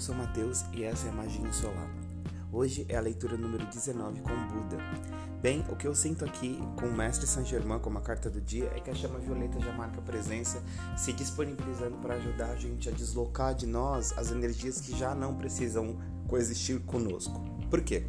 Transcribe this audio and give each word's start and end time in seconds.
sou 0.00 0.14
Matheus 0.14 0.64
e 0.72 0.82
essa 0.82 1.08
é 1.08 1.10
a 1.10 1.12
Magia 1.12 1.52
Solar. 1.52 1.88
Hoje 2.50 2.86
é 2.88 2.96
a 2.96 3.00
leitura 3.02 3.36
número 3.36 3.66
19 3.66 4.22
com 4.22 4.30
Buda. 4.48 4.78
Bem, 5.42 5.62
o 5.68 5.76
que 5.76 5.86
eu 5.86 5.94
sinto 5.94 6.24
aqui 6.24 6.58
com 6.78 6.86
o 6.86 6.92
Mestre 6.92 7.26
Saint 7.26 7.46
Germain 7.46 7.78
como 7.78 7.98
a 7.98 8.00
carta 8.00 8.30
do 8.30 8.40
dia 8.40 8.72
é 8.74 8.80
que 8.80 8.90
a 8.90 8.94
chama 8.94 9.18
violeta 9.18 9.60
já 9.60 9.72
marca 9.72 10.00
presença, 10.00 10.62
se 10.96 11.12
disponibilizando 11.12 11.98
para 11.98 12.14
ajudar 12.14 12.46
a 12.46 12.56
gente 12.56 12.88
a 12.88 12.92
deslocar 12.92 13.54
de 13.54 13.66
nós 13.66 14.16
as 14.16 14.30
energias 14.30 14.80
que 14.80 14.96
já 14.98 15.14
não 15.14 15.36
precisam 15.36 15.98
coexistir 16.26 16.80
conosco. 16.80 17.38
Por 17.68 17.82
quê? 17.82 18.06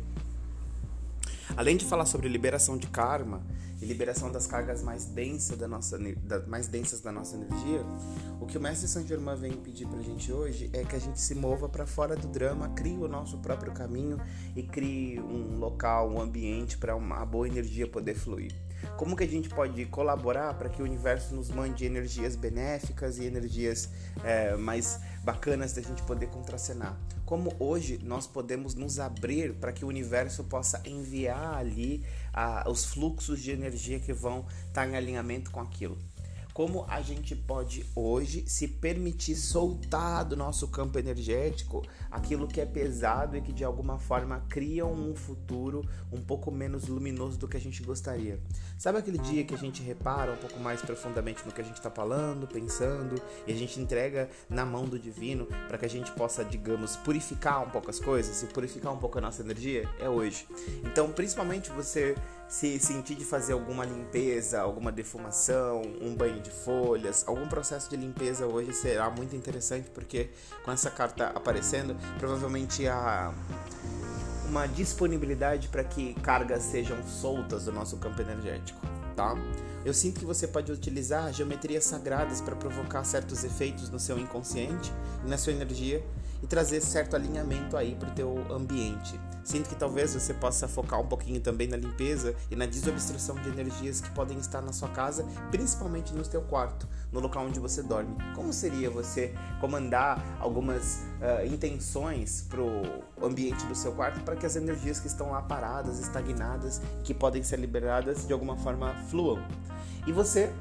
Além 1.57 1.75
de 1.75 1.83
falar 1.83 2.05
sobre 2.05 2.29
liberação 2.29 2.77
de 2.77 2.87
karma 2.87 3.43
e 3.81 3.85
liberação 3.85 4.31
das 4.31 4.45
cargas 4.45 4.83
mais 4.83 5.05
densas 5.05 5.57
da 5.57 5.67
nossa, 5.67 5.97
da, 5.97 6.45
mais 6.45 6.67
densas 6.67 7.01
da 7.01 7.11
nossa 7.11 7.35
energia, 7.35 7.83
o 8.39 8.45
que 8.45 8.57
o 8.57 8.61
mestre 8.61 8.87
Saint 8.87 9.07
Germain 9.07 9.35
vem 9.35 9.53
pedir 9.53 9.87
pra 9.87 10.01
gente 10.01 10.31
hoje 10.31 10.69
é 10.71 10.83
que 10.83 10.95
a 10.95 10.99
gente 10.99 11.19
se 11.19 11.33
mova 11.33 11.67
para 11.67 11.85
fora 11.87 12.15
do 12.15 12.27
drama, 12.27 12.69
crie 12.69 12.97
o 12.97 13.07
nosso 13.07 13.39
próprio 13.39 13.73
caminho 13.73 14.19
e 14.55 14.63
crie 14.63 15.19
um 15.19 15.57
local, 15.57 16.11
um 16.11 16.21
ambiente 16.21 16.77
para 16.77 16.95
uma 16.95 17.25
boa 17.25 17.47
energia 17.47 17.87
poder 17.87 18.13
fluir. 18.13 18.53
Como 18.97 19.15
que 19.15 19.23
a 19.23 19.27
gente 19.27 19.49
pode 19.49 19.85
colaborar 19.85 20.53
para 20.55 20.69
que 20.69 20.81
o 20.81 20.85
universo 20.85 21.33
nos 21.33 21.49
mande 21.49 21.85
energias 21.85 22.35
benéficas 22.35 23.17
e 23.17 23.25
energias 23.25 23.89
é, 24.23 24.55
mais 24.55 24.99
bacanas 25.23 25.73
da 25.73 25.81
gente 25.81 26.01
poder 26.03 26.27
contracenar? 26.27 26.97
Como 27.25 27.53
hoje 27.59 27.99
nós 28.03 28.27
podemos 28.27 28.75
nos 28.75 28.99
abrir 28.99 29.53
para 29.53 29.71
que 29.71 29.85
o 29.85 29.87
universo 29.87 30.43
possa 30.43 30.81
enviar 30.85 31.55
ali 31.55 32.03
a, 32.33 32.69
os 32.69 32.85
fluxos 32.85 33.41
de 33.41 33.51
energia 33.51 33.99
que 33.99 34.13
vão 34.13 34.45
estar 34.67 34.87
em 34.87 34.95
alinhamento 34.95 35.51
com 35.51 35.61
aquilo? 35.61 35.97
Como 36.53 36.85
a 36.87 37.01
gente 37.01 37.35
pode 37.35 37.85
hoje 37.95 38.43
se 38.47 38.67
permitir 38.67 39.35
soltar 39.35 40.25
do 40.25 40.35
nosso 40.35 40.67
campo 40.67 40.99
energético 40.99 41.83
aquilo 42.09 42.47
que 42.47 42.59
é 42.59 42.65
pesado 42.65 43.37
e 43.37 43.41
que 43.41 43.53
de 43.53 43.63
alguma 43.63 43.97
forma 43.97 44.43
cria 44.49 44.85
um 44.85 45.15
futuro 45.15 45.87
um 46.11 46.21
pouco 46.21 46.51
menos 46.51 46.87
luminoso 46.87 47.37
do 47.37 47.47
que 47.47 47.57
a 47.57 47.59
gente 47.59 47.81
gostaria. 47.83 48.39
Sabe 48.77 48.97
aquele 48.97 49.17
dia 49.17 49.43
que 49.43 49.55
a 49.55 49.57
gente 49.57 49.81
repara 49.81 50.33
um 50.33 50.37
pouco 50.37 50.59
mais 50.59 50.81
profundamente 50.81 51.45
no 51.45 51.51
que 51.51 51.61
a 51.61 51.63
gente 51.63 51.77
está 51.77 51.89
falando, 51.89 52.47
pensando 52.47 53.21
e 53.47 53.53
a 53.53 53.55
gente 53.55 53.79
entrega 53.79 54.29
na 54.49 54.65
mão 54.65 54.85
do 54.85 54.99
divino 54.99 55.45
para 55.67 55.77
que 55.77 55.85
a 55.85 55.89
gente 55.89 56.11
possa, 56.11 56.43
digamos, 56.43 56.95
purificar 56.97 57.65
um 57.65 57.69
pouco 57.69 57.89
as 57.89 57.99
coisas 57.99 58.41
e 58.43 58.47
purificar 58.47 58.91
um 58.91 58.97
pouco 58.97 59.17
a 59.17 59.21
nossa 59.21 59.41
energia? 59.41 59.89
É 59.99 60.09
hoje. 60.09 60.47
Então, 60.83 61.11
principalmente 61.11 61.69
você 61.69 62.15
se 62.51 62.77
sentir 62.79 63.15
de 63.15 63.23
fazer 63.23 63.53
alguma 63.53 63.85
limpeza, 63.85 64.59
alguma 64.59 64.91
defumação, 64.91 65.83
um 66.01 66.13
banho 66.13 66.40
de 66.41 66.49
folhas, 66.51 67.23
algum 67.27 67.47
processo 67.47 67.89
de 67.89 67.95
limpeza 67.95 68.45
hoje 68.45 68.73
será 68.73 69.09
muito 69.09 69.35
interessante 69.35 69.89
porque 69.89 70.29
com 70.63 70.71
essa 70.71 70.89
carta 70.89 71.27
aparecendo, 71.27 71.95
provavelmente 72.19 72.87
há 72.87 73.33
uma 74.47 74.67
disponibilidade 74.67 75.69
para 75.69 75.83
que 75.83 76.13
cargas 76.15 76.63
sejam 76.63 77.01
soltas 77.07 77.65
do 77.65 77.71
nosso 77.71 77.97
campo 77.97 78.21
energético, 78.21 78.79
tá? 79.15 79.35
Eu 79.85 79.93
sinto 79.93 80.19
que 80.19 80.25
você 80.25 80.47
pode 80.47 80.71
utilizar 80.71 81.31
geometrias 81.33 81.85
sagradas 81.85 82.41
para 82.41 82.55
provocar 82.55 83.03
certos 83.03 83.43
efeitos 83.43 83.89
no 83.89 83.99
seu 83.99 84.19
inconsciente 84.19 84.91
e 85.25 85.29
na 85.29 85.37
sua 85.37 85.53
energia 85.53 86.03
e 86.41 86.47
trazer 86.47 86.81
certo 86.81 87.15
alinhamento 87.15 87.77
aí 87.77 87.95
para 87.95 88.09
o 88.09 88.11
teu 88.11 88.45
ambiente. 88.51 89.19
Sinto 89.43 89.69
que 89.69 89.75
talvez 89.75 90.13
você 90.13 90.33
possa 90.33 90.67
focar 90.67 90.99
um 90.99 91.07
pouquinho 91.07 91.41
também 91.41 91.67
na 91.67 91.75
limpeza 91.75 92.35
e 92.49 92.55
na 92.55 92.65
desobstrução 92.65 93.35
de 93.35 93.49
energias 93.49 93.99
que 93.99 94.09
podem 94.11 94.37
estar 94.37 94.61
na 94.61 94.71
sua 94.71 94.89
casa, 94.89 95.25
principalmente 95.49 96.13
no 96.13 96.23
teu 96.23 96.41
quarto, 96.43 96.87
no 97.11 97.19
local 97.19 97.45
onde 97.45 97.59
você 97.59 97.81
dorme. 97.81 98.15
Como 98.35 98.53
seria 98.53 98.89
você 98.89 99.33
comandar 99.59 100.23
algumas 100.39 101.01
uh, 101.19 101.45
intenções 101.45 102.45
para 102.47 102.61
o 102.61 103.03
ambiente 103.21 103.65
do 103.65 103.73
seu 103.73 103.93
quarto 103.93 104.21
para 104.21 104.35
que 104.35 104.45
as 104.45 104.55
energias 104.55 104.99
que 104.99 105.07
estão 105.07 105.31
lá 105.31 105.41
paradas, 105.41 105.99
estagnadas, 105.99 106.79
que 107.03 107.13
podem 107.13 107.41
ser 107.41 107.57
liberadas 107.57 108.27
de 108.27 108.33
alguma 108.33 108.55
forma 108.57 108.93
fluam? 109.09 109.43
E 110.05 110.11
você 110.11 110.51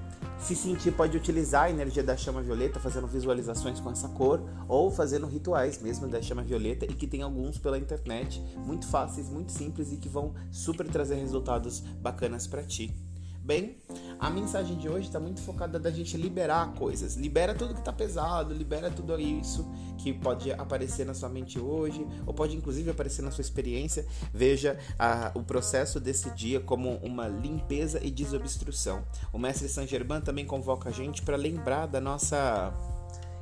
se 0.41 0.56
sentir, 0.56 0.93
pode 0.93 1.17
utilizar 1.17 1.65
a 1.65 1.71
energia 1.71 2.03
da 2.03 2.17
chama 2.17 2.43
violeta 2.43 2.81
fazendo 2.81 3.06
visualizações 3.06 3.78
com 3.78 3.91
essa 3.91 4.09
cor 4.09 4.43
ou 4.67 4.91
fazendo 4.91 5.27
rituais 5.27 5.81
mesmo 5.81 6.09
da 6.09 6.21
chama 6.23 6.43
violeta 6.43 6.87
e 6.87 6.95
que 6.95 7.06
tem 7.06 7.23
alguns 7.23 7.59
pela 7.59 7.78
internet 7.78 8.43
muito 8.56 8.89
fáceis, 8.89 9.28
muito 9.28 9.53
simples 9.53 9.93
e 9.93 9.97
que 9.97 10.09
vão 10.09 10.34
super 10.51 10.89
trazer 10.89 11.17
resultados 11.17 11.81
bacanas 11.81 12.47
para 12.47 12.62
ti. 12.62 12.95
Bem, 13.43 13.78
a 14.21 14.29
mensagem 14.29 14.77
de 14.77 14.87
hoje 14.87 15.07
está 15.07 15.19
muito 15.19 15.41
focada 15.41 15.79
da 15.79 15.91
gente 15.91 16.15
liberar 16.19 16.75
coisas. 16.75 17.15
Libera 17.17 17.55
tudo 17.55 17.73
que 17.73 17.81
está 17.81 17.93
pesado, 17.93 18.53
libera 18.53 18.91
tudo 18.91 19.19
isso 19.19 19.67
que 19.97 20.13
pode 20.13 20.53
aparecer 20.53 21.07
na 21.07 21.15
sua 21.15 21.31
mente 21.31 21.59
hoje, 21.59 22.07
ou 22.27 22.35
pode 22.35 22.55
inclusive 22.55 22.91
aparecer 22.91 23.23
na 23.23 23.31
sua 23.31 23.41
experiência. 23.41 24.07
Veja 24.33 24.79
a, 24.99 25.33
o 25.35 25.43
processo 25.43 25.99
desse 25.99 26.29
dia 26.33 26.61
como 26.61 26.97
uma 26.97 27.29
limpeza 27.29 27.99
e 28.03 28.11
desobstrução. 28.11 29.03
O 29.33 29.39
mestre 29.39 29.69
Saint 29.71 29.89
Germain 29.89 30.21
também 30.21 30.45
convoca 30.45 30.91
a 30.91 30.93
gente 30.93 31.23
para 31.23 31.37
lembrar 31.37 31.87
da 31.87 32.01
nossa 32.01 32.75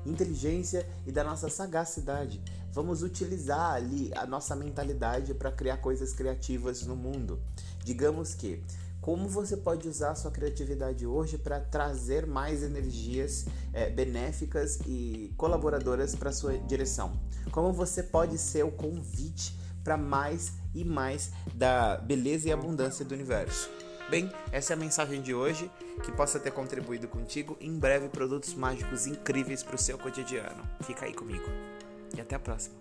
inteligência 0.06 0.88
e 1.04 1.10
da 1.10 1.24
nossa 1.24 1.48
sagacidade. 1.48 2.40
Vamos 2.72 3.02
utilizar 3.02 3.72
ali 3.72 4.12
a 4.14 4.24
nossa 4.26 4.54
mentalidade 4.54 5.34
para 5.34 5.50
criar 5.50 5.78
coisas 5.78 6.12
criativas 6.12 6.86
no 6.86 6.94
mundo. 6.94 7.40
Digamos 7.84 8.32
que 8.34 8.62
como 9.00 9.28
você 9.28 9.56
pode 9.56 9.88
usar 9.88 10.14
sua 10.14 10.30
criatividade 10.30 11.06
hoje 11.06 11.38
para 11.38 11.60
trazer 11.60 12.26
mais 12.26 12.62
energias 12.62 13.46
é, 13.72 13.88
benéficas 13.88 14.80
e 14.86 15.32
colaboradoras 15.36 16.14
para 16.14 16.32
sua 16.32 16.58
direção? 16.58 17.18
Como 17.50 17.72
você 17.72 18.02
pode 18.02 18.36
ser 18.38 18.64
o 18.64 18.70
convite 18.70 19.56
para 19.82 19.96
mais 19.96 20.52
e 20.74 20.84
mais 20.84 21.30
da 21.54 21.96
beleza 21.96 22.48
e 22.48 22.52
abundância 22.52 23.04
do 23.04 23.14
universo? 23.14 23.70
Bem, 24.10 24.32
essa 24.50 24.72
é 24.72 24.74
a 24.74 24.78
mensagem 24.78 25.20
de 25.20 25.34
hoje. 25.34 25.70
Que 26.02 26.12
possa 26.12 26.38
ter 26.38 26.50
contribuído 26.50 27.08
contigo. 27.08 27.56
Em 27.60 27.78
breve, 27.78 28.08
produtos 28.08 28.54
mágicos 28.54 29.06
incríveis 29.06 29.62
para 29.62 29.74
o 29.74 29.78
seu 29.78 29.98
cotidiano. 29.98 30.62
Fica 30.82 31.04
aí 31.04 31.12
comigo. 31.12 31.46
E 32.16 32.20
até 32.20 32.36
a 32.36 32.38
próxima. 32.38 32.76